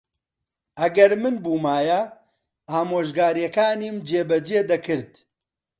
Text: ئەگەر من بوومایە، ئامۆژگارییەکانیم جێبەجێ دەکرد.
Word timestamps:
ئەگەر 0.79 1.11
من 1.21 1.35
بوومایە، 1.43 2.01
ئامۆژگارییەکانیم 2.69 3.95
جێبەجێ 4.07 4.59
دەکرد. 4.71 5.11